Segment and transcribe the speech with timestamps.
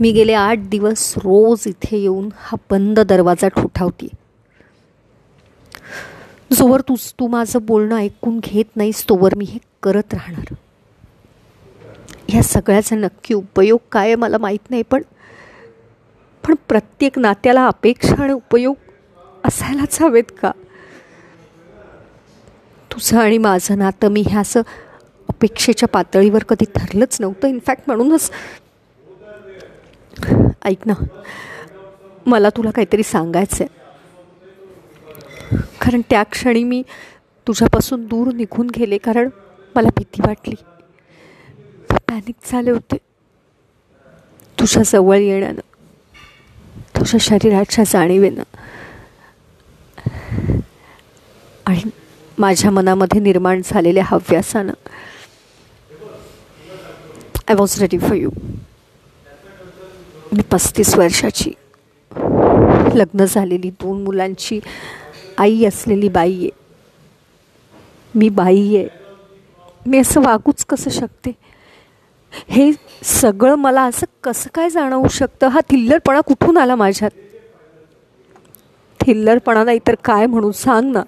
[0.00, 4.08] मी गेले आठ दिवस रोज इथे येऊन हा बंद दरवाजा ठोठावते.
[6.52, 10.54] जोवर तूच तू माझं बोलणं ऐकून घेत नाहीस तोवर मी हे करत राहणार.
[12.28, 15.02] ह्या सगळ्याचा नक्की उपयोग काय मला माहीत नाही पण
[16.44, 18.74] पण प्रत्येक नात्याला अपेक्षा आणि उपयोग
[19.44, 20.50] असायलाच हवेत का?
[22.90, 24.62] तुझं आणि माझं नातं मी ह्या असं
[25.28, 27.48] अपेक्षेच्या पातळीवर कधी ठरलंच नव्हतं.
[27.48, 28.30] इनफॅक्ट म्हणूनच
[30.64, 30.94] ऐक ना.
[32.26, 33.76] मला तुला काहीतरी सांगायचं आहे
[35.80, 36.82] कारण त्या क्षणी मी
[37.46, 39.28] तुझ्यापासून दूर निघून गेले कारण
[39.74, 40.54] मला भीती वाटली.
[42.08, 42.96] पॅनिक झाले होते.
[44.60, 45.60] तुझ्या जवळ येण्यानं
[46.98, 48.42] तुझ्या शरीराच्या जाणीवेनं
[51.66, 51.80] आणि
[52.38, 54.72] माझ्या मनामध्ये निर्माण झालेल्या हव्यासानं
[57.48, 58.30] I was ready for you
[60.32, 61.52] मी पस्तीस वर्षाची.
[62.94, 64.60] लग्न झालेली दोन मुलांची
[65.38, 66.50] आई असलेली बाई आहे.
[68.14, 68.88] मी बाई आहे.
[69.86, 71.32] मी असं वागूच कसं शकते?
[72.48, 72.72] हे
[73.04, 75.46] सगळं मला असं कसं काय जाणवू शकतं?
[75.46, 77.10] हा थिल्लरपणा कुठून आला माझ्यात?
[79.00, 80.52] थिल्लरपणा नाही तर काय म्हणू?
[80.52, 81.02] सांग ना.